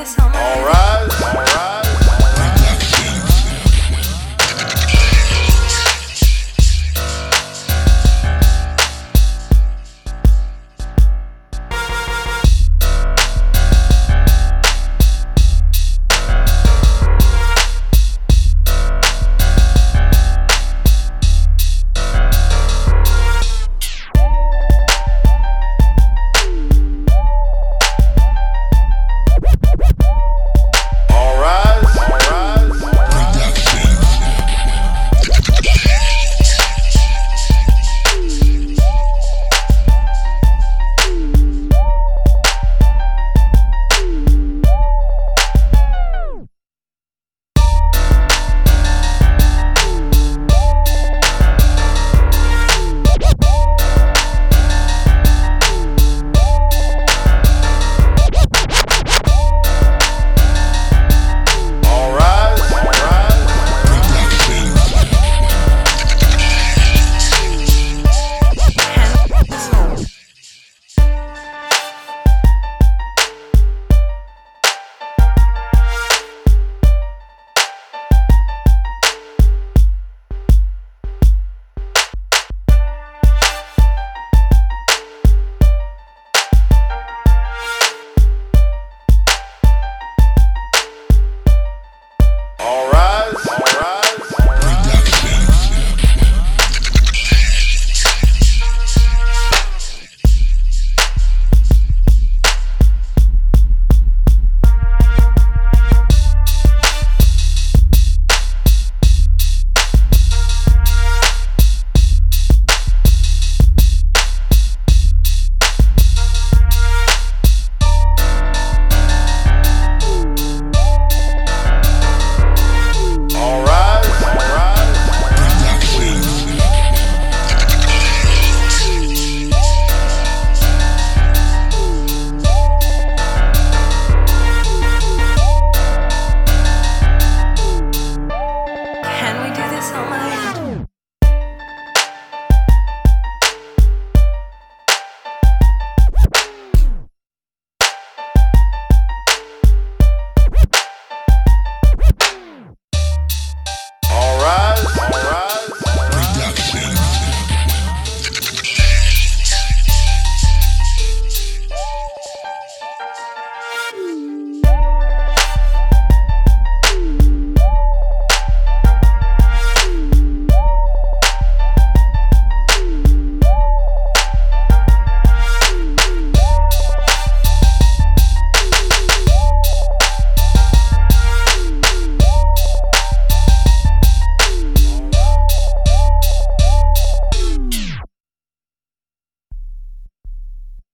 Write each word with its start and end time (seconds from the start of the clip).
Alright. 0.00 1.49